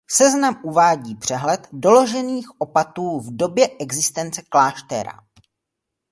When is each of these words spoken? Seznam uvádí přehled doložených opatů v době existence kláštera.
Seznam 0.09 0.59
uvádí 0.63 1.15
přehled 1.15 1.67
doložených 1.73 2.61
opatů 2.61 3.19
v 3.19 3.35
době 3.37 3.67
existence 3.79 4.41
kláštera. 4.49 5.19